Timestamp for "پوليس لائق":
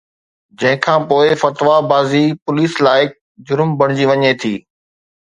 2.43-3.09